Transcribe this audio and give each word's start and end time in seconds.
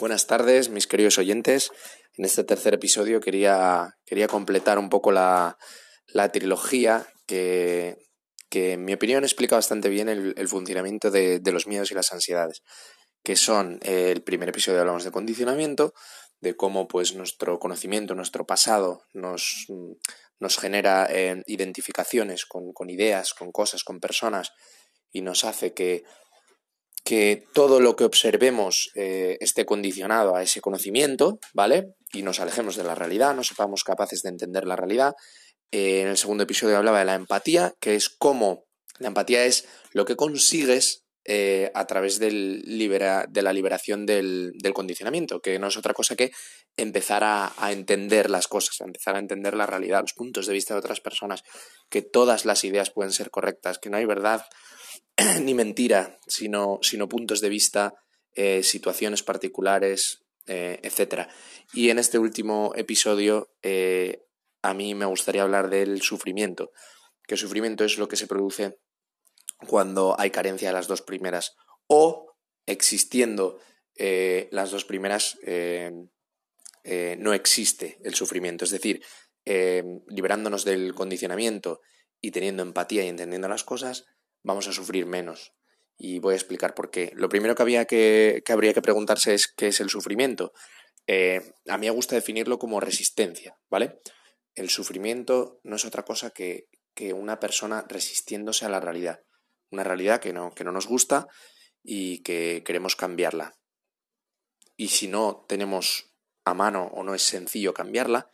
Buenas 0.00 0.26
tardes, 0.26 0.70
mis 0.70 0.88
queridos 0.88 1.18
oyentes. 1.18 1.70
En 2.16 2.24
este 2.24 2.42
tercer 2.42 2.74
episodio 2.74 3.20
quería, 3.20 3.96
quería 4.04 4.26
completar 4.26 4.76
un 4.76 4.88
poco 4.88 5.12
la, 5.12 5.56
la 6.08 6.32
trilogía 6.32 7.06
que, 7.26 7.98
que, 8.48 8.72
en 8.72 8.84
mi 8.84 8.94
opinión, 8.94 9.22
explica 9.22 9.54
bastante 9.54 9.88
bien 9.88 10.08
el, 10.08 10.48
funcionamiento 10.48 11.12
de, 11.12 11.38
de, 11.38 11.52
los 11.52 11.68
miedos 11.68 11.92
y 11.92 11.94
las 11.94 12.12
ansiedades, 12.12 12.64
que 13.22 13.36
son 13.36 13.78
eh, 13.82 14.10
el 14.10 14.24
primer 14.24 14.48
episodio 14.48 14.80
hablamos 14.80 15.04
de 15.04 15.12
condicionamiento, 15.12 15.94
de 16.40 16.56
cómo 16.56 16.88
pues 16.88 17.14
nuestro 17.14 17.60
conocimiento, 17.60 18.16
nuestro 18.16 18.44
pasado 18.46 19.04
nos, 19.12 19.66
nos 20.40 20.58
genera 20.58 21.06
eh, 21.08 21.40
identificaciones 21.46 22.46
con, 22.46 22.72
con 22.72 22.90
ideas, 22.90 23.32
con 23.32 23.52
cosas, 23.52 23.84
con 23.84 24.00
personas 24.00 24.50
y 25.12 25.22
nos 25.22 25.44
hace 25.44 25.72
que 25.72 26.02
que 27.04 27.46
todo 27.52 27.80
lo 27.80 27.96
que 27.96 28.04
observemos 28.04 28.90
eh, 28.94 29.36
esté 29.40 29.66
condicionado 29.66 30.34
a 30.34 30.42
ese 30.42 30.60
conocimiento, 30.60 31.38
¿vale? 31.52 31.94
Y 32.12 32.22
nos 32.22 32.40
alejemos 32.40 32.76
de 32.76 32.84
la 32.84 32.94
realidad, 32.94 33.34
no 33.34 33.44
sepamos 33.44 33.84
capaces 33.84 34.22
de 34.22 34.30
entender 34.30 34.64
la 34.64 34.76
realidad. 34.76 35.14
Eh, 35.70 36.00
en 36.00 36.08
el 36.08 36.16
segundo 36.16 36.44
episodio 36.44 36.78
hablaba 36.78 37.00
de 37.00 37.04
la 37.04 37.14
empatía, 37.14 37.74
que 37.78 37.94
es 37.94 38.08
cómo 38.08 38.64
la 38.98 39.08
empatía 39.08 39.44
es 39.44 39.66
lo 39.92 40.04
que 40.04 40.16
consigues 40.16 41.04
eh, 41.26 41.70
a 41.74 41.86
través 41.86 42.18
del 42.18 42.60
libera, 42.66 43.26
de 43.28 43.42
la 43.42 43.52
liberación 43.52 44.06
del, 44.06 44.52
condicionamiento, 44.74 45.40
que 45.40 45.58
no 45.58 45.68
es 45.68 45.76
otra 45.76 45.94
cosa 45.94 46.16
que 46.16 46.32
empezar 46.76 47.22
a, 47.24 47.52
entender 47.70 48.28
las 48.28 48.46
cosas, 48.46 48.80
a 48.80 48.84
empezar 48.84 49.16
a 49.16 49.20
entender 49.20 49.54
la 49.54 49.66
realidad, 49.66 50.02
los 50.02 50.12
puntos 50.12 50.46
de 50.46 50.52
vista 50.52 50.74
de 50.74 50.80
otras 50.80 51.00
personas, 51.00 51.42
que 51.88 52.02
todas 52.02 52.44
las 52.44 52.62
ideas 52.64 52.90
pueden 52.90 53.12
ser 53.12 53.30
correctas, 53.30 53.78
que 53.78 53.90
no 53.90 53.96
hay 53.96 54.04
verdad 54.04 54.44
ni 55.42 55.54
mentira, 55.54 56.18
sino, 56.26 56.78
sino 56.82 57.08
puntos 57.08 57.40
de 57.40 57.48
vista, 57.48 57.94
eh, 58.34 58.62
situaciones 58.62 59.22
particulares, 59.22 60.24
eh, 60.46 60.78
etc. 60.82 61.26
Y 61.72 61.88
en 61.88 61.98
este 61.98 62.18
último 62.18 62.72
episodio 62.76 63.54
eh, 63.62 64.26
a 64.60 64.74
mí 64.74 64.94
me 64.94 65.06
gustaría 65.06 65.42
hablar 65.42 65.70
del 65.70 66.02
sufrimiento, 66.02 66.70
que 67.26 67.38
sufrimiento 67.38 67.82
es 67.82 67.96
lo 67.96 68.08
que 68.08 68.16
se 68.16 68.26
produce 68.26 68.76
cuando 69.66 70.16
hay 70.18 70.30
carencia 70.30 70.68
de 70.68 70.74
las 70.74 70.86
dos 70.86 71.00
primeras 71.00 71.56
o 71.86 72.36
existiendo 72.66 73.58
eh, 73.96 74.48
las 74.52 74.70
dos 74.70 74.84
primeras 74.84 75.38
no 77.18 77.32
existe 77.32 77.98
el 78.04 78.14
sufrimiento, 78.14 78.66
es 78.66 78.70
decir, 78.70 79.02
liberándonos 79.46 80.66
del 80.66 80.94
condicionamiento 80.94 81.80
y 82.20 82.32
teniendo 82.32 82.62
empatía 82.62 83.04
y 83.04 83.08
entendiendo 83.08 83.48
las 83.48 83.64
cosas, 83.64 84.04
vamos 84.44 84.68
a 84.68 84.72
sufrir 84.72 85.06
menos. 85.06 85.52
Y 85.96 86.20
voy 86.20 86.34
a 86.34 86.36
explicar 86.36 86.74
por 86.74 86.90
qué. 86.90 87.12
Lo 87.14 87.28
primero 87.28 87.54
que, 87.56 87.62
había 87.62 87.84
que, 87.84 88.42
que 88.44 88.52
habría 88.52 88.74
que 88.74 88.82
preguntarse 88.82 89.34
es 89.34 89.48
qué 89.48 89.68
es 89.68 89.80
el 89.80 89.90
sufrimiento. 89.90 90.52
Eh, 91.06 91.52
a 91.68 91.78
mí 91.78 91.86
me 91.86 91.92
gusta 91.92 92.14
definirlo 92.14 92.58
como 92.58 92.80
resistencia, 92.80 93.58
¿vale? 93.68 94.00
El 94.54 94.70
sufrimiento 94.70 95.60
no 95.64 95.76
es 95.76 95.84
otra 95.84 96.04
cosa 96.04 96.30
que, 96.30 96.68
que 96.94 97.12
una 97.12 97.40
persona 97.40 97.84
resistiéndose 97.88 98.64
a 98.64 98.68
la 98.68 98.80
realidad. 98.80 99.20
Una 99.70 99.84
realidad 99.84 100.20
que 100.20 100.32
no, 100.32 100.54
que 100.54 100.64
no 100.64 100.72
nos 100.72 100.86
gusta 100.86 101.26
y 101.82 102.22
que 102.22 102.62
queremos 102.64 102.96
cambiarla. 102.96 103.56
Y 104.76 104.88
si 104.88 105.08
no 105.08 105.44
tenemos 105.48 106.14
a 106.44 106.54
mano 106.54 106.90
o 106.94 107.02
no 107.02 107.14
es 107.14 107.22
sencillo 107.22 107.74
cambiarla, 107.74 108.32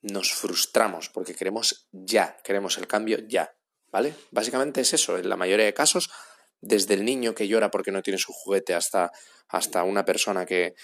nos 0.00 0.32
frustramos 0.32 1.08
porque 1.08 1.34
queremos 1.34 1.88
ya, 1.92 2.36
queremos 2.44 2.78
el 2.78 2.86
cambio 2.86 3.18
ya. 3.26 3.57
¿Vale? 3.90 4.14
Básicamente 4.30 4.82
es 4.82 4.92
eso, 4.92 5.16
en 5.16 5.28
la 5.28 5.36
mayoría 5.36 5.64
de 5.64 5.74
casos, 5.74 6.10
desde 6.60 6.94
el 6.94 7.04
niño 7.04 7.34
que 7.34 7.48
llora 7.48 7.70
porque 7.70 7.90
no 7.90 8.02
tiene 8.02 8.18
su 8.18 8.32
juguete 8.32 8.74
hasta, 8.74 9.10
hasta 9.48 9.82
una 9.84 10.04
persona 10.04 10.44
que, 10.44 10.74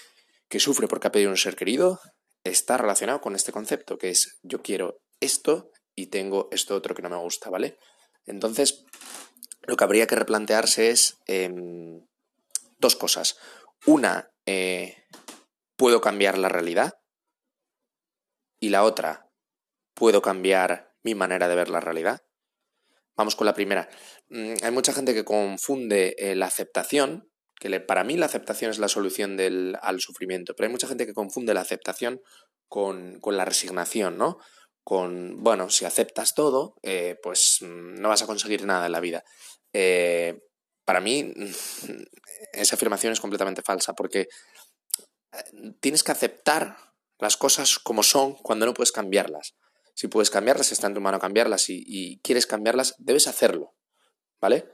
que 0.49 0.59
sufre 0.59 0.87
porque 0.87 1.07
ha 1.07 1.11
pedido 1.11 1.29
un 1.29 1.37
ser 1.37 1.55
querido, 1.55 1.99
está 2.43 2.77
relacionado 2.77 3.21
con 3.21 3.35
este 3.35 3.51
concepto, 3.51 3.97
que 3.97 4.09
es 4.09 4.39
yo 4.43 4.61
quiero 4.61 5.01
esto 5.19 5.71
y 5.95 6.07
tengo 6.07 6.49
esto 6.51 6.75
otro 6.75 6.95
que 6.95 7.01
no 7.01 7.09
me 7.09 7.17
gusta, 7.17 7.49
¿vale? 7.49 7.77
Entonces, 8.25 8.85
lo 9.61 9.75
que 9.75 9.83
habría 9.83 10.07
que 10.07 10.15
replantearse 10.15 10.89
es 10.89 11.17
eh, 11.27 11.51
dos 12.77 12.95
cosas. 12.95 13.37
Una, 13.85 14.31
eh, 14.45 15.05
¿puedo 15.75 16.01
cambiar 16.01 16.37
la 16.37 16.49
realidad? 16.49 16.93
Y 18.59 18.69
la 18.69 18.83
otra, 18.83 19.29
¿puedo 19.93 20.21
cambiar 20.21 20.93
mi 21.03 21.15
manera 21.15 21.47
de 21.47 21.55
ver 21.55 21.69
la 21.69 21.79
realidad? 21.79 22.21
Vamos 23.15 23.35
con 23.35 23.45
la 23.45 23.53
primera. 23.53 23.89
Mm, 24.29 24.55
hay 24.63 24.71
mucha 24.71 24.93
gente 24.93 25.13
que 25.13 25.23
confunde 25.23 26.15
eh, 26.17 26.35
la 26.35 26.47
aceptación, 26.47 27.29
que 27.59 27.79
para 27.79 28.03
mí 28.03 28.17
la 28.17 28.25
aceptación 28.25 28.71
es 28.71 28.79
la 28.79 28.89
solución 28.89 29.37
al 29.81 30.01
sufrimiento, 30.01 30.53
pero 30.55 30.67
hay 30.67 30.71
mucha 30.71 30.87
gente 30.87 31.05
que 31.05 31.13
confunde 31.13 31.53
la 31.53 31.61
aceptación 31.61 32.21
con, 32.67 33.19
con 33.21 33.37
la 33.37 33.45
resignación, 33.45 34.17
¿no? 34.17 34.37
Con, 34.83 35.41
bueno, 35.41 35.69
si 35.69 35.85
aceptas 35.85 36.35
todo, 36.35 36.75
eh, 36.83 37.15
pues 37.23 37.59
mm, 37.61 37.95
no 38.01 38.09
vas 38.09 38.21
a 38.21 38.27
conseguir 38.27 38.65
nada 38.65 38.85
en 38.85 38.91
la 38.91 38.99
vida. 38.99 39.23
Eh, 39.73 40.39
para 40.83 40.99
mí, 40.99 41.33
esa 42.53 42.75
afirmación 42.75 43.13
es 43.13 43.21
completamente 43.21 43.61
falsa, 43.61 43.93
porque 43.93 44.27
tienes 45.79 46.03
que 46.03 46.11
aceptar 46.11 46.77
las 47.19 47.37
cosas 47.37 47.79
como 47.79 48.03
son 48.03 48.35
cuando 48.35 48.65
no 48.65 48.73
puedes 48.73 48.91
cambiarlas. 48.91 49.55
Si 49.95 50.09
puedes 50.09 50.29
cambiarlas, 50.29 50.73
está 50.73 50.87
en 50.87 50.93
tu 50.93 50.99
mano 50.99 51.19
cambiarlas 51.19 51.69
y, 51.69 52.19
quieres 52.21 52.45
cambiarlas, 52.45 52.95
debes 52.97 53.27
hacerlo, 53.27 53.75
¿vale? 54.41 54.69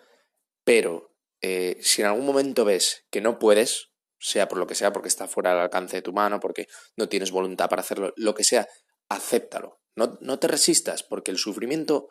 Pero 0.64 1.16
eh, 1.42 1.78
si 1.80 2.02
en 2.02 2.08
algún 2.08 2.26
momento 2.26 2.66
ves 2.66 3.06
que 3.12 3.22
no 3.22 3.38
puedes, 3.38 3.92
sea 4.18 4.48
por 4.48 4.58
lo 4.58 4.66
que 4.66 4.74
sea, 4.74 4.92
porque 4.92 5.10
está 5.10 5.28
fuera 5.28 5.52
del 5.52 5.60
alcance 5.60 5.98
de 5.98 6.02
tu 6.02 6.12
mano, 6.12 6.40
porque 6.40 6.68
no 6.96 7.08
tienes 7.08 7.30
voluntad 7.30 7.70
para 7.70 7.84
hacerlo, 7.84 8.14
lo 8.18 8.34
que 8.34 8.44
sea, 8.44 8.68
acéptalo. 9.10 9.80
No, 9.96 10.18
no 10.22 10.40
te 10.40 10.48
resistas, 10.48 11.04
porque 11.04 11.30
el 11.30 11.38
sufrimiento, 11.38 12.10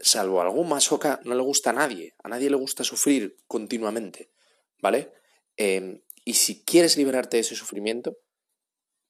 salvo 0.00 0.42
algún 0.42 0.68
masoca, 0.68 1.20
no 1.22 1.36
le 1.36 1.42
gusta 1.42 1.70
a 1.70 1.74
nadie. 1.74 2.16
A 2.24 2.28
nadie 2.28 2.50
le 2.50 2.56
gusta 2.56 2.82
sufrir 2.82 3.36
continuamente, 3.46 4.32
¿vale? 4.80 5.12
Eh, 5.56 6.02
y 6.24 6.34
si 6.34 6.64
quieres 6.64 6.96
liberarte 6.96 7.36
de 7.36 7.42
ese 7.42 7.54
sufrimiento, 7.54 8.16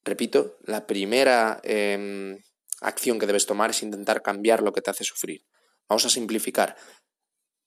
repito, 0.04 0.58
la 0.64 0.86
primera 0.86 1.60
eh, 1.64 2.36
acción 2.82 3.18
que 3.18 3.26
debes 3.26 3.46
tomar 3.46 3.70
es 3.70 3.82
intentar 3.82 4.22
cambiar 4.22 4.62
lo 4.62 4.72
que 4.72 4.82
te 4.82 4.90
hace 4.90 5.04
sufrir. 5.04 5.44
Vamos 5.88 6.04
a 6.06 6.10
simplificar, 6.10 6.76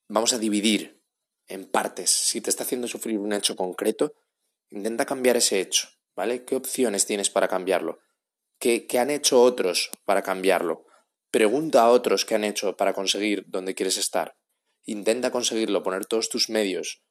vamos 0.07 0.33
a 0.33 0.39
dividir 0.39 1.01
en 1.47 1.65
partes. 1.65 2.09
Si 2.09 2.41
te 2.41 2.49
está 2.49 2.63
haciendo 2.63 2.87
sufrir 2.87 3.19
un 3.19 3.33
hecho 3.33 3.55
concreto, 3.55 4.13
intenta 4.69 5.05
cambiar 5.05 5.37
ese 5.37 5.59
hecho, 5.59 5.87
¿vale? 6.15 6.45
¿Qué 6.45 6.55
opciones 6.55 7.05
tienes 7.05 7.29
para 7.29 7.47
cambiarlo? 7.47 7.99
¿Qué, 8.59 8.87
han 8.97 9.11
hecho 9.11 9.41
otros 9.41 9.91
para 10.05 10.21
cambiarlo? 10.21 10.85
Pregunta 11.29 11.81
a 11.81 11.89
otros 11.89 12.25
qué 12.25 12.35
han 12.35 12.43
hecho 12.43 12.77
para 12.77 12.93
conseguir 12.93 13.43
donde 13.47 13.75
quieres 13.75 13.97
estar. 13.97 14.37
Intenta 14.85 15.31
conseguirlo, 15.31 15.83
poner 15.83 16.05
todos 16.05 16.29
tus 16.29 16.49
medios, 16.49 17.03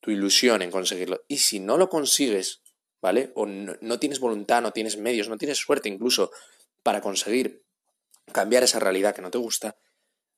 tu 0.00 0.10
ilusión 0.10 0.62
en 0.62 0.70
conseguirlo. 0.70 1.22
Y 1.28 1.38
si 1.38 1.60
no 1.60 1.76
lo 1.76 1.88
consigues, 1.88 2.62
¿vale? 3.02 3.32
O 3.34 3.46
no, 3.46 3.76
no 3.80 3.98
tienes 3.98 4.20
voluntad, 4.20 4.62
no 4.62 4.72
tienes 4.72 4.96
medios, 4.96 5.28
no 5.28 5.36
tienes 5.36 5.58
suerte 5.58 5.88
incluso 5.88 6.30
para 6.86 7.00
conseguir 7.00 7.64
cambiar 8.30 8.62
esa 8.62 8.78
realidad 8.78 9.12
que 9.12 9.20
no 9.20 9.32
te 9.32 9.38
gusta, 9.38 9.76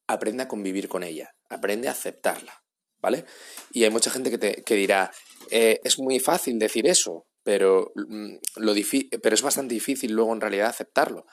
aprende 0.07 0.45
a 0.45 0.49
convivir 0.49 0.89
con 0.89 1.03
ella, 1.03 1.37
aprende 1.51 1.89
a 1.89 1.91
aceptarla, 1.91 2.65
¿vale? 3.03 3.27
Y 3.71 3.85
hay 3.85 3.91
mucha 3.91 4.11
gente 4.11 4.31
que, 4.31 4.39
te, 4.39 4.65
que 4.65 4.75
dirá, 4.75 5.13
eh, 5.51 5.79
es 5.85 5.99
muy 5.99 6.21
fácil 6.21 6.59
decir 6.59 6.87
eso, 6.87 7.27
pero, 7.43 7.93
mm, 7.95 8.37
lo 8.57 8.73
pero 9.23 9.35
es 9.35 9.43
bastante 9.43 9.75
difícil 9.75 10.13
luego 10.13 10.33
en 10.33 10.41
realidad 10.41 10.69
aceptarlo. 10.69 11.27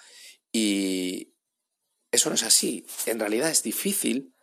Y 0.51 1.33
eso 2.11 2.27
no 2.27 2.35
es 2.35 2.43
así. 2.43 2.85
En 3.05 3.17
realidad 3.17 3.49
es 3.49 3.63
difícil 3.63 4.35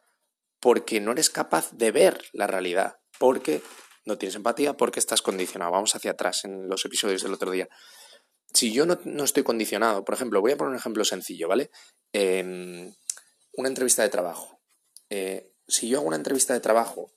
porque 0.59 1.03
no 1.03 1.13
eres 1.13 1.29
capaz 1.29 1.71
de 1.73 1.91
ver 1.91 2.19
la 2.33 2.47
realidad, 2.47 2.95
porque 3.19 3.61
no 4.07 4.17
tienes 4.17 4.37
empatía, 4.37 4.73
porque 4.73 5.01
estás 5.01 5.21
condicionado. 5.21 5.73
Vamos 5.73 5.95
hacia 5.95 6.13
atrás 6.13 6.47
en 6.47 6.67
los 6.67 6.83
episodios 6.87 7.23
del 7.23 7.35
otro 7.35 7.51
día 7.51 7.69
si 8.53 8.73
yo 8.73 8.87
no, 8.87 9.25
estoy 9.25 9.43
condicionado, 9.43 10.05
por 10.05 10.15
ejemplo, 10.15 10.41
voy 10.41 10.53
a 10.53 10.57
poner 10.57 10.73
un 10.73 10.79
ejemplo 10.79 11.05
sencillo, 11.05 11.49
¿vale? 11.49 11.71
Eh, 12.13 12.93
una 13.55 13.69
entrevista 13.69 14.03
de 14.03 14.09
trabajo. 14.09 14.61
Eh, 15.11 15.53
si 15.69 15.89
yo 15.89 15.99
hago 15.99 16.09
una 16.09 16.17
entrevista 16.17 16.55
de 16.55 16.61
trabajo, 16.61 17.13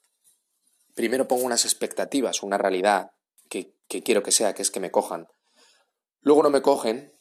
primero 0.93 1.27
pongo 1.27 1.43
unas 1.43 1.65
expectativas, 1.65 2.43
una 2.43 2.57
realidad 2.57 3.11
que, 3.49 3.73
que 3.87 4.03
quiero 4.03 4.23
que 4.23 4.31
sea, 4.31 4.53
que 4.53 4.61
es 4.61 4.71
que 4.71 4.79
me 4.79 4.91
cojan. 4.91 5.27
Luego 6.21 6.43
no 6.43 6.49
me 6.49 6.61
cogen, 6.61 7.13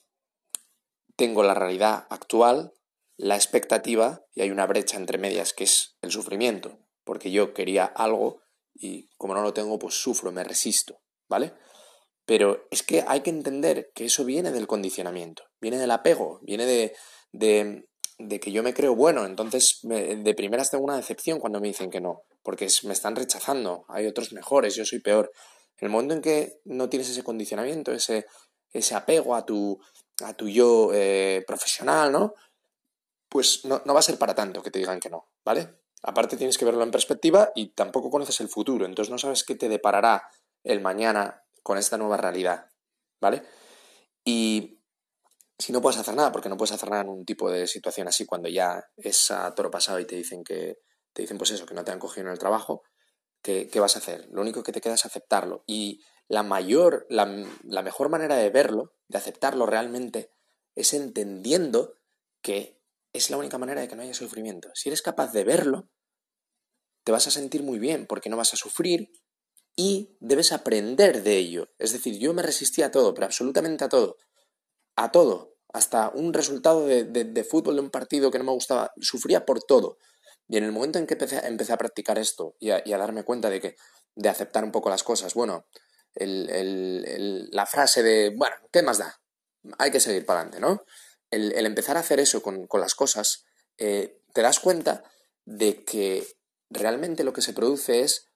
tengo 1.16 1.42
la 1.42 1.54
realidad 1.54 2.06
actual, 2.10 2.72
la 3.16 3.36
expectativa 3.36 4.24
y 4.34 4.42
hay 4.42 4.50
una 4.50 4.66
brecha 4.66 4.96
entre 4.96 5.18
medias 5.18 5.52
que 5.52 5.64
es 5.64 5.96
el 6.02 6.10
sufrimiento, 6.10 6.78
porque 7.04 7.30
yo 7.30 7.54
quería 7.54 7.84
algo 7.84 8.42
y 8.74 9.08
como 9.16 9.34
no 9.34 9.42
lo 9.42 9.52
tengo, 9.52 9.78
pues 9.78 9.94
sufro, 9.94 10.32
me 10.32 10.42
resisto, 10.42 11.00
¿vale? 11.28 11.54
Pero 12.26 12.66
es 12.70 12.82
que 12.82 13.04
hay 13.06 13.20
que 13.20 13.30
entender 13.30 13.90
que 13.94 14.06
eso 14.06 14.24
viene 14.24 14.50
del 14.50 14.66
condicionamiento, 14.66 15.44
viene 15.60 15.78
del 15.78 15.90
apego, 15.90 16.40
viene 16.42 16.64
de, 16.64 16.94
de, 17.32 18.40
que 18.40 18.52
yo 18.52 18.62
me 18.62 18.72
creo 18.72 18.94
bueno. 18.94 19.26
Entonces, 19.26 19.80
de 19.82 20.34
primeras 20.34 20.70
tengo 20.70 20.84
una 20.84 20.96
decepción 20.96 21.38
cuando 21.38 21.60
me 21.60 21.68
dicen 21.68 21.90
que 21.90 22.00
no, 22.00 22.22
porque 22.42 22.68
me 22.84 22.94
están 22.94 23.14
rechazando, 23.14 23.84
hay 23.88 24.06
otros 24.06 24.32
mejores, 24.32 24.74
yo 24.74 24.86
soy 24.86 25.00
peor. 25.00 25.32
El 25.78 25.90
momento 25.90 26.14
en 26.14 26.22
que 26.22 26.60
no 26.64 26.88
tienes 26.88 27.10
ese 27.10 27.22
condicionamiento, 27.22 27.92
ese, 27.92 28.26
ese 28.72 28.94
apego 28.94 29.34
a 29.34 29.44
tu, 29.44 29.78
a 30.22 30.32
tu 30.34 30.48
yo 30.48 30.90
eh, 30.94 31.44
profesional, 31.46 32.10
¿no? 32.10 32.34
Pues 33.28 33.64
no, 33.64 33.82
no 33.84 33.92
va 33.92 34.00
a 34.00 34.04
ser 34.04 34.16
para 34.16 34.34
tanto 34.34 34.62
que 34.62 34.70
te 34.70 34.78
digan 34.78 35.00
que 35.00 35.10
no, 35.10 35.28
¿vale? 35.44 35.74
Aparte 36.02 36.36
tienes 36.36 36.56
que 36.56 36.64
verlo 36.64 36.82
en 36.84 36.90
perspectiva 36.90 37.50
y 37.54 37.68
tampoco 37.70 38.10
conoces 38.10 38.40
el 38.40 38.48
futuro, 38.48 38.86
entonces 38.86 39.10
no 39.10 39.18
sabes 39.18 39.42
qué 39.42 39.54
te 39.56 39.68
deparará 39.68 40.28
el 40.62 40.80
mañana 40.80 41.43
con 41.64 41.78
esta 41.78 41.98
nueva 41.98 42.16
realidad, 42.16 42.70
¿vale? 43.20 43.42
Y 44.24 44.80
si 45.58 45.72
no 45.72 45.80
puedes 45.80 45.98
hacer 45.98 46.14
nada, 46.14 46.30
porque 46.30 46.48
no 46.48 46.56
puedes 46.56 46.72
hacer 46.72 46.90
nada 46.90 47.02
en 47.02 47.08
un 47.08 47.24
tipo 47.24 47.50
de 47.50 47.66
situación 47.66 48.06
así 48.06 48.26
cuando 48.26 48.48
ya 48.48 48.84
es 48.96 49.30
a 49.30 49.52
toro 49.54 49.70
pasado 49.70 49.98
y 49.98 50.04
te 50.04 50.14
dicen 50.14 50.44
que 50.44 50.78
te 51.12 51.22
dicen 51.22 51.38
pues 51.38 51.52
eso, 51.52 51.64
que 51.64 51.74
no 51.74 51.84
te 51.84 51.92
han 51.92 51.98
cogido 51.98 52.26
en 52.26 52.32
el 52.32 52.38
trabajo, 52.38 52.82
¿qué, 53.40 53.70
vas 53.76 53.96
a 53.96 54.00
hacer? 54.00 54.28
Lo 54.30 54.42
único 54.42 54.62
que 54.62 54.72
te 54.72 54.80
queda 54.80 54.94
es 54.94 55.06
aceptarlo. 55.06 55.62
Y 55.66 56.02
la 56.28 56.42
mayor, 56.42 57.06
la, 57.08 57.24
la 57.62 57.82
mejor 57.82 58.08
manera 58.08 58.36
de 58.36 58.50
verlo, 58.50 58.94
de 59.08 59.18
aceptarlo 59.18 59.64
realmente, 59.64 60.32
es 60.74 60.92
entendiendo 60.92 61.98
que 62.42 62.82
es 63.12 63.30
la 63.30 63.36
única 63.36 63.58
manera 63.58 63.80
de 63.80 63.88
que 63.88 63.94
no 63.94 64.02
haya 64.02 64.12
sufrimiento. 64.12 64.70
Si 64.74 64.88
eres 64.88 65.02
capaz 65.02 65.32
de 65.32 65.44
verlo, 65.44 65.88
te 67.04 67.12
vas 67.12 67.28
a 67.28 67.30
sentir 67.30 67.62
muy 67.62 67.78
bien 67.78 68.06
porque 68.06 68.28
no 68.28 68.36
vas 68.36 68.52
a 68.54 68.56
sufrir 68.56 69.12
y 69.76 70.16
debes 70.20 70.52
aprender 70.52 71.22
de 71.22 71.36
ello. 71.36 71.68
Es 71.78 71.92
decir, 71.92 72.18
yo 72.18 72.32
me 72.32 72.42
resistí 72.42 72.82
a 72.82 72.90
todo, 72.90 73.14
pero 73.14 73.26
absolutamente 73.26 73.84
a 73.84 73.88
todo. 73.88 74.16
A 74.96 75.10
todo. 75.10 75.56
Hasta 75.72 76.10
un 76.10 76.32
resultado 76.32 76.86
de, 76.86 77.46
fútbol 77.48 77.76
de 77.76 77.80
un 77.80 77.90
partido 77.90 78.30
que 78.30 78.38
no 78.38 78.44
me 78.44 78.52
gustaba. 78.52 78.92
Sufría 79.00 79.44
por 79.44 79.62
todo. 79.62 79.98
Y 80.48 80.58
en 80.58 80.64
el 80.64 80.72
momento 80.72 80.98
en 80.98 81.06
que 81.06 81.14
empecé, 81.14 81.72
a 81.72 81.76
practicar 81.76 82.18
esto 82.18 82.54
y 82.60 82.70
a, 82.70 82.82
darme 82.98 83.24
cuenta 83.24 83.50
de 83.50 83.60
que 83.60 83.76
de 84.14 84.28
aceptar 84.28 84.62
un 84.62 84.70
poco 84.70 84.90
las 84.90 85.02
cosas, 85.02 85.34
bueno, 85.34 85.66
la 86.14 87.66
frase 87.66 88.04
de, 88.04 88.32
bueno, 88.36 88.54
¿qué 88.70 88.82
más 88.82 88.98
da? 88.98 89.20
Hay 89.78 89.90
que 89.90 89.98
seguir 89.98 90.24
para 90.24 90.40
adelante, 90.40 90.60
¿no? 90.60 90.84
El, 91.30 91.66
empezar 91.66 91.96
a 91.96 92.00
hacer 92.00 92.20
eso 92.20 92.42
con, 92.42 92.68
las 92.74 92.94
cosas, 92.94 93.44
eh, 93.78 94.20
te 94.32 94.42
das 94.42 94.60
cuenta 94.60 95.02
de 95.44 95.82
que 95.84 96.24
realmente 96.70 97.24
lo 97.24 97.32
que 97.32 97.42
se 97.42 97.52
produce 97.52 98.02
es 98.02 98.28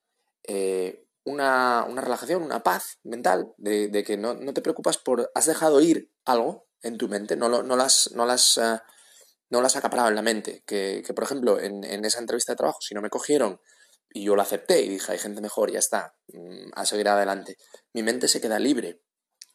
eh, 0.44 1.07
una, 1.24 1.84
relajación, 1.96 2.42
una 2.42 2.62
paz 2.62 2.98
mental, 3.02 3.52
de, 3.56 4.04
que 4.04 4.16
no, 4.16 4.36
te 4.52 4.62
preocupas 4.62 4.98
por, 4.98 5.30
has 5.34 5.46
dejado 5.46 5.80
ir 5.80 6.10
algo 6.24 6.68
en 6.82 6.96
tu 6.96 7.08
mente, 7.08 7.36
no, 7.36 7.48
no, 7.48 7.76
las, 7.76 8.12
no, 8.14 8.24
las, 8.24 8.56
uh, 8.56 8.78
no 9.50 9.62
las 9.62 9.76
acaparado 9.76 10.08
en 10.08 10.14
la 10.14 10.22
mente. 10.22 10.62
Que, 10.66 11.02
por 11.14 11.24
ejemplo, 11.24 11.60
en, 11.60 11.84
esa 12.04 12.20
entrevista 12.20 12.52
de 12.52 12.56
trabajo, 12.56 12.80
si 12.80 12.94
no 12.94 13.02
me 13.02 13.10
cogieron 13.10 13.60
y 14.10 14.24
yo 14.24 14.34
lo 14.36 14.42
acepté 14.42 14.80
y 14.82 14.88
dije, 14.88 15.12
hay 15.12 15.18
gente 15.18 15.40
mejor, 15.40 15.70
ya 15.70 15.78
está, 15.78 16.16
mm, 16.28 16.70
a 16.74 16.86
seguir 16.86 17.08
adelante, 17.08 17.58
mi 17.92 18.02
mente 18.02 18.28
se 18.28 18.40
queda 18.40 18.58
libre. 18.58 19.02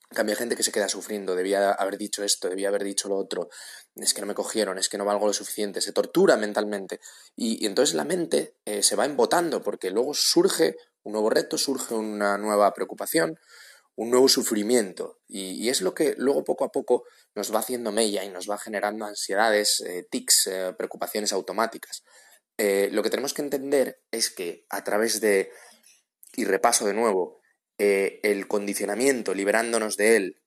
Cambia 0.10 0.36
gente 0.36 0.56
que 0.56 0.62
se 0.62 0.72
queda 0.72 0.88
sufriendo, 0.90 1.36
debía 1.36 1.72
haber 1.72 1.98
dicho 1.98 2.24
esto, 2.24 2.48
debía 2.48 2.68
haber 2.68 2.84
dicho 2.84 3.10
lo 3.10 3.18
otro, 3.18 3.50
es 3.96 4.14
que 4.14 4.22
no 4.22 4.28
me 4.28 4.36
cogieron, 4.36 4.78
es 4.78 4.88
que 4.88 5.00
no 5.00 5.06
valgo 5.06 5.26
lo 5.26 5.34
suficiente, 5.34 5.82
se 5.82 5.92
tortura 5.92 6.38
mentalmente. 6.38 7.00
Y, 7.36 7.66
entonces 7.66 7.96
la 7.96 8.04
mente 8.04 8.58
eh, 8.64 8.84
se 8.84 8.96
va 8.96 9.06
embotando 9.06 9.64
porque 9.64 9.90
luego 9.90 10.14
surge 10.14 10.78
un 11.04 11.14
nuevo 11.14 11.30
reto, 11.30 11.58
surge 11.58 11.94
una 11.94 12.38
nueva 12.38 12.74
preocupación, 12.74 13.38
un 13.96 14.10
nuevo 14.10 14.28
sufrimiento. 14.28 15.20
Y, 15.28 15.70
es 15.70 15.82
lo 15.82 15.94
que 15.94 16.16
luego 16.18 16.44
poco 16.44 16.66
a 16.66 16.72
poco 16.72 17.04
nos 17.36 17.54
va 17.54 17.60
haciendo 17.60 17.92
mella 17.92 18.24
y 18.24 18.30
nos 18.30 18.50
va 18.50 18.58
generando 18.58 19.06
ansiedades, 19.06 19.82
eh, 19.82 20.08
tics, 20.10 20.48
eh, 20.48 20.74
preocupaciones 20.78 21.34
automáticas. 21.34 22.04
Eh, 22.58 22.90
lo 22.92 23.04
que 23.04 23.10
tenemos 23.10 23.34
que 23.34 23.42
entender 23.42 24.02
es 24.12 24.30
que 24.30 24.66
a 24.70 24.84
través 24.84 25.22
de, 25.22 25.52
y 26.36 26.46
repaso 26.46 26.86
de 26.86 26.94
nuevo, 26.94 27.42
el 27.78 28.48
condicionamiento, 28.48 29.34
liberándonos 29.34 29.98
de 29.98 30.16
él, 30.16 30.42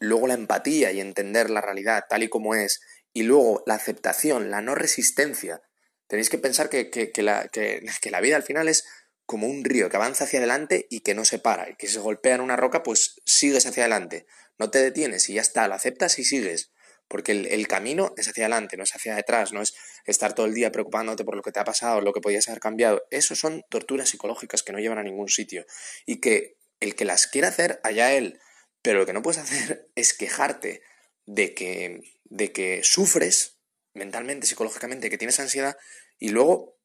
luego 0.00 0.26
la 0.26 0.34
empatía 0.34 0.90
y 0.90 0.98
entender 0.98 1.48
la 1.48 1.60
realidad 1.60 2.06
tal 2.08 2.24
y 2.24 2.28
como 2.28 2.56
es, 2.56 2.80
y 3.12 3.22
luego 3.22 3.62
la 3.66 3.74
aceptación, 3.74 4.50
la 4.50 4.62
no 4.62 4.74
resistencia. 4.74 5.62
Tenéis 6.08 6.28
que 6.28 6.38
pensar 6.38 6.68
que, 6.68 7.12
la, 7.18 7.48
que 7.52 8.10
la 8.10 8.20
vida 8.20 8.34
al 8.34 8.42
final 8.42 8.66
es 8.66 8.84
como 9.26 9.46
un 9.46 9.64
río 9.64 9.88
que 9.88 9.96
avanza 9.96 10.24
hacia 10.24 10.38
adelante 10.38 10.86
y 10.90 11.00
que 11.00 11.14
no 11.14 11.24
se 11.24 11.38
para, 11.38 11.70
y 11.70 11.76
que 11.76 11.88
se 11.88 11.98
golpea 11.98 12.34
en 12.34 12.40
una 12.40 12.56
roca, 12.56 12.82
pues 12.82 13.20
sigues 13.24 13.66
hacia 13.66 13.84
adelante. 13.84 14.26
No 14.58 14.70
te 14.70 14.82
detienes 14.82 15.28
y 15.28 15.34
ya 15.34 15.42
está, 15.42 15.68
lo 15.68 15.74
aceptas 15.74 16.18
y 16.18 16.24
sigues. 16.24 16.72
Porque 17.08 17.32
el, 17.32 17.68
camino 17.68 18.14
es 18.16 18.28
hacia 18.28 18.44
adelante, 18.44 18.76
no 18.78 18.84
es 18.84 18.94
hacia 18.94 19.14
detrás, 19.14 19.52
no 19.52 19.60
es 19.60 19.74
estar 20.06 20.34
todo 20.34 20.46
el 20.46 20.54
día 20.54 20.72
preocupándote 20.72 21.24
por 21.24 21.36
lo 21.36 21.42
que 21.42 21.52
te 21.52 21.60
ha 21.60 21.64
pasado, 21.64 22.00
lo 22.00 22.12
que 22.12 22.22
podías 22.22 22.48
haber 22.48 22.60
cambiado. 22.60 23.02
Eso 23.10 23.34
son 23.34 23.64
torturas 23.68 24.08
psicológicas 24.08 24.62
que 24.62 24.72
no 24.72 24.78
llevan 24.78 24.98
a 24.98 25.02
ningún 25.02 25.28
sitio. 25.28 25.66
Y 26.06 26.20
que 26.20 26.56
el 26.80 26.94
que 26.94 27.04
las 27.04 27.26
quiera 27.26 27.48
hacer, 27.48 27.80
allá 27.82 28.14
él. 28.14 28.40
Pero 28.80 29.00
lo 29.00 29.06
que 29.06 29.12
no 29.12 29.20
puedes 29.20 29.42
hacer 29.42 29.90
es 29.94 30.14
quejarte 30.14 30.82
de 31.26 31.54
que, 31.54 32.00
de 32.24 32.52
que 32.52 32.80
sufres 32.82 33.58
mentalmente, 33.92 34.46
psicológicamente, 34.46 35.10
que 35.10 35.18
tienes 35.18 35.38
ansiedad, 35.38 35.76
y 36.18 36.30
luego 36.30 36.78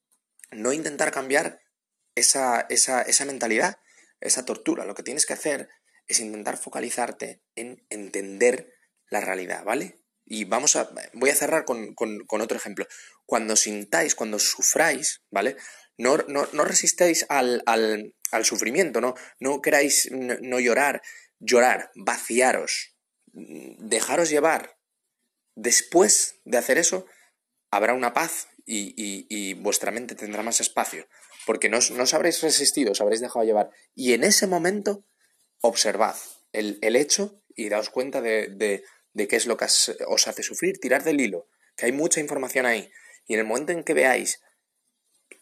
no 0.52 0.74
intentar 0.74 1.12
cambiar 1.12 1.62
esa, 2.18 2.66
esa, 2.70 3.02
esa 3.04 3.26
mentalidad, 3.26 3.80
esa 4.20 4.44
tortura. 4.44 4.86
Lo 4.86 4.96
que 4.96 5.04
tienes 5.04 5.26
que 5.26 5.34
hacer 5.34 5.70
es 6.08 6.20
intentar 6.20 6.58
focalizarte 6.58 7.42
en 7.56 7.86
entender 7.90 8.74
la 9.10 9.22
realidad, 9.22 9.64
¿vale? 9.64 10.00
Y 10.26 10.46
vamos 10.46 10.76
a. 10.76 10.90
Voy 11.14 11.30
a 11.30 11.36
cerrar 11.36 11.64
con, 11.64 11.96
otro 12.28 12.58
ejemplo. 12.58 12.88
Cuando 13.26 13.56
sintáis, 13.56 14.16
cuando 14.16 14.40
sufráis, 14.40 15.22
¿vale? 15.30 15.58
No, 15.98 16.18
no, 16.18 16.64
resistáis 16.64 17.26
al, 17.30 17.64
sufrimiento, 18.44 19.00
¿no? 19.00 19.16
No 19.40 19.62
queráis 19.62 20.10
no, 20.12 20.60
llorar, 20.60 21.02
llorar, 21.40 21.92
vaciaros, 21.96 22.96
dejaros 23.32 24.30
llevar. 24.30 24.78
Después 25.56 26.40
de 26.46 26.58
hacer 26.58 26.78
eso, 26.78 27.06
habrá 27.72 27.94
una 27.94 28.14
paz 28.14 28.48
y, 28.66 28.94
y 28.98 29.54
vuestra 29.56 29.92
mente 29.92 30.14
tendrá 30.14 30.44
más 30.44 30.60
espacio 30.60 31.08
porque 31.48 31.70
no, 31.70 31.78
os 31.78 32.14
habréis 32.14 32.42
resistido, 32.42 32.92
os 32.92 33.00
habréis 33.00 33.22
dejado 33.22 33.46
llevar. 33.46 33.72
Y 33.96 34.12
en 34.12 34.26
ese 34.26 34.48
momento, 34.48 35.06
observad 35.62 36.18
el, 36.52 36.78
hecho 36.98 37.42
y 37.56 37.70
daos 37.70 37.90
cuenta 37.90 38.20
de, 38.20 38.84
qué 39.16 39.36
es 39.38 39.48
lo 39.48 39.56
que 39.56 39.64
os 39.64 40.28
hace 40.28 40.44
sufrir, 40.44 40.78
tirar 40.82 41.06
del 41.06 41.22
hilo, 41.22 41.48
que 41.78 41.86
hay 41.86 41.94
mucha 41.94 42.20
información 42.20 42.66
ahí. 42.66 42.92
Y 43.28 43.36
en 43.36 43.40
el 43.40 43.46
momento 43.46 43.72
en 43.72 43.86
que 43.86 43.94
veáis 43.94 44.42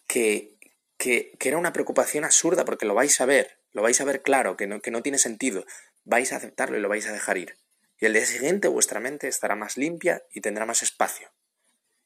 que, 0.06 0.56
que, 0.96 1.36
era 1.40 1.58
una 1.58 1.72
preocupación 1.72 2.24
absurda, 2.24 2.64
porque 2.64 2.86
lo 2.86 2.94
vais 2.94 3.20
a 3.20 3.26
ver, 3.26 3.58
lo 3.72 3.82
vais 3.82 4.00
a 4.00 4.04
ver 4.04 4.22
claro, 4.22 4.56
que 4.56 4.68
no, 4.68 4.80
que 4.80 4.92
no 4.92 5.02
tiene 5.02 5.18
sentido, 5.18 5.66
vais 6.04 6.32
a 6.32 6.36
aceptarlo 6.36 6.78
y 6.78 6.80
lo 6.80 6.88
vais 6.88 7.08
a 7.08 7.12
dejar 7.12 7.36
ir. 7.36 7.58
Y 7.98 8.06
el 8.06 8.12
día 8.12 8.26
siguiente 8.26 8.68
vuestra 8.68 9.00
mente 9.00 9.26
estará 9.26 9.56
más 9.56 9.76
limpia 9.76 10.22
y 10.30 10.40
tendrá 10.40 10.66
más 10.66 10.84
espacio. 10.84 11.32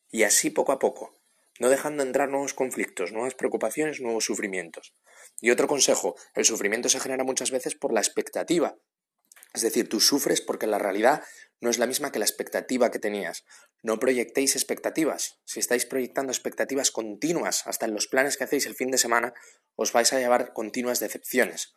Y 0.09 0.23
así 0.23 0.49
poco 0.49 0.73
a 0.73 0.78
poco, 0.78 1.20
no 1.61 1.69
dejando 1.69 2.02
entrar 2.02 2.31
nuevos 2.31 2.55
conflictos, 2.55 3.12
nuevas 3.12 3.35
preocupaciones, 3.35 4.00
nuevos 4.00 4.25
sufrimientos. 4.25 4.95
Y 5.40 5.50
otro 5.50 5.69
consejo, 5.69 6.17
el 6.35 6.47
sufrimiento 6.47 6.88
se 6.88 6.99
genera 6.99 7.23
muchas 7.23 7.50
veces 7.50 7.76
por 7.76 7.93
la 7.93 8.00
expectativa. 8.00 8.76
Es 9.52 9.62
decir, 9.62 9.88
tú 9.88 10.00
sufres 10.00 10.40
porque 10.40 10.67
la 10.67 10.79
realidad 10.79 11.23
no 11.61 11.69
es 11.69 11.79
la 11.79 11.87
misma 11.87 12.12
que 12.12 12.19
la 12.19 12.25
expectativa 12.25 12.90
que 12.90 12.99
tenías. 12.99 13.45
No 13.83 13.99
proyectéis 13.99 14.57
expectativas. 14.57 15.38
Si 15.45 15.61
estáis 15.61 15.85
proyectando 15.85 16.33
expectativas 16.33 16.90
continuas 16.90 17.67
hasta 17.67 17.85
en 17.85 17.93
los 17.93 18.07
planes 18.07 18.38
que 18.38 18.45
hacéis 18.45 18.64
el 18.64 18.75
fin 18.75 18.90
de 18.90 18.99
semana, 18.99 19.35
os 19.76 19.93
vais 19.93 20.12
a 20.14 20.19
llevar 20.19 20.55
continuas 20.55 20.99
decepciones. 20.99 21.75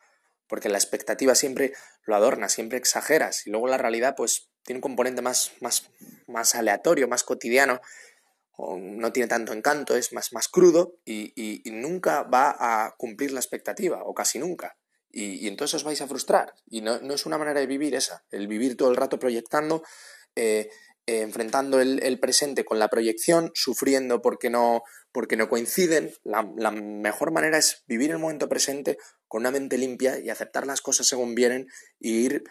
Porque 0.48 0.70
la 0.70 0.78
expectativa 0.78 1.36
siempre 1.36 1.74
lo 2.06 2.16
adorna, 2.16 2.48
siempre 2.48 2.78
exageras. 2.78 3.46
Y 3.48 3.50
luego 3.50 3.68
la 3.68 3.78
realidad, 3.78 4.13
pues, 4.16 4.50
tiene 4.63 4.78
un 4.78 4.82
componente 4.82 5.22
más, 5.22 5.52
más, 5.60 5.90
más 6.28 6.56
aleatorio, 6.56 7.10
más 7.10 7.24
cotidiano, 7.24 7.82
no 8.58 9.12
tiene 9.12 9.28
tanto 9.28 9.54
encanto, 9.54 9.96
es 9.96 10.14
más, 10.14 10.32
más 10.34 10.48
crudo 10.48 10.96
y, 11.06 11.62
nunca 11.66 12.24
va 12.24 12.56
a 12.60 12.96
cumplir 12.98 13.32
la 13.32 13.40
expectativa, 13.40 14.04
o 14.04 14.14
casi 14.14 14.40
nunca. 14.40 14.78
Y, 15.10 15.48
entonces 15.48 15.76
os 15.76 15.84
vais 15.84 16.02
a 16.02 16.08
frustrar. 16.08 16.54
Y 16.68 16.82
no, 16.82 16.96
es 16.96 17.26
una 17.26 17.38
manera 17.38 17.60
de 17.60 17.68
vivir 17.68 17.96
esa, 17.96 18.24
el 18.32 18.48
vivir 18.48 18.78
todo 18.78 18.90
el 18.90 18.96
rato 18.96 19.20
proyectando, 19.20 19.84
eh, 20.36 20.70
eh, 21.06 21.22
enfrentando 21.22 21.82
el, 21.82 22.20
presente 22.20 22.64
con 22.64 22.80
la 22.80 22.90
proyección, 22.90 23.52
sufriendo 23.54 24.22
porque 24.22 24.50
no, 24.50 24.84
porque 25.12 25.36
no 25.36 25.50
coinciden. 25.50 26.14
La, 26.24 26.48
la 26.56 26.72
mejor 26.72 27.32
manera 27.32 27.58
es 27.58 27.84
vivir 27.88 28.12
el 28.12 28.20
momento 28.20 28.48
presente 28.48 28.98
con 29.28 29.42
una 29.42 29.52
mente 29.52 29.78
limpia 29.78 30.20
y 30.20 30.30
aceptar 30.30 30.68
las 30.68 30.82
cosas 30.82 31.08
según 31.08 31.34
vienen 31.34 31.68
e 32.00 32.10
ir 32.10 32.44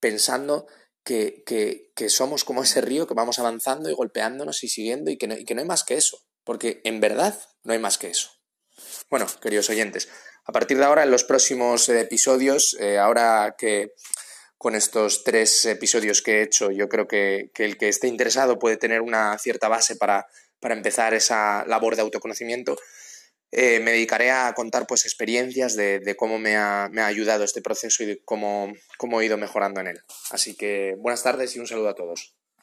pensando 0.00 0.66
que, 1.08 2.08
somos 2.08 2.44
como 2.44 2.62
ese 2.62 2.80
río 2.80 3.06
que 3.06 3.14
vamos 3.14 3.38
avanzando 3.38 3.88
y 3.88 3.94
golpeándonos 3.94 4.62
y 4.62 4.68
siguiendo 4.68 5.10
y 5.10 5.16
que, 5.16 5.26
no, 5.26 5.34
hay 5.34 5.66
más 5.66 5.84
que 5.84 5.94
eso, 5.94 6.18
porque 6.44 6.80
en 6.84 7.00
verdad 7.00 7.38
no 7.64 7.72
hay 7.72 7.78
más 7.78 7.98
que 7.98 8.08
eso. 8.08 8.30
Bueno, 9.10 9.26
queridos 9.40 9.70
oyentes, 9.70 10.08
a 10.44 10.52
partir 10.52 10.78
de 10.78 10.84
ahora, 10.84 11.02
en 11.02 11.10
los 11.10 11.24
próximos 11.24 11.88
episodios, 11.88 12.76
eh, 12.80 12.98
ahora 12.98 13.54
que 13.58 13.92
con 14.56 14.74
estos 14.74 15.24
tres 15.24 15.64
episodios 15.66 16.20
que 16.20 16.38
he 16.38 16.42
hecho, 16.42 16.70
yo 16.70 16.88
creo 16.88 17.06
que, 17.06 17.50
el 17.54 17.78
que 17.78 17.88
esté 17.88 18.08
interesado 18.08 18.58
puede 18.58 18.76
tener 18.76 19.00
una 19.00 19.38
cierta 19.38 19.68
base 19.68 19.96
para, 19.96 20.26
para 20.60 20.74
empezar 20.74 21.14
esa 21.14 21.64
labor 21.66 21.96
de 21.96 22.02
autoconocimiento. 22.02 22.76
Eh, 23.50 23.80
me 23.80 23.92
dedicaré 23.92 24.30
a 24.30 24.52
contar 24.54 24.86
pues 24.86 25.04
experiencias 25.04 25.74
de, 25.74 26.14
cómo 26.16 26.38
me 26.38 26.56
ha, 26.56 26.88
me 26.90 27.00
ha, 27.00 27.06
ayudado 27.06 27.44
este 27.44 27.62
proceso 27.62 28.02
y 28.02 28.06
de 28.06 28.22
cómo, 28.24 28.72
cómo 28.98 29.20
he 29.20 29.26
ido 29.26 29.38
mejorando 29.38 29.80
en 29.80 29.88
él. 29.88 30.00
Así 30.30 30.56
que 30.56 30.94
buenas 30.98 31.22
tardes 31.22 31.56
y 31.56 31.58
un 31.58 31.66
saludo 31.66 31.88
a 31.88 31.94
todos. 31.94 32.37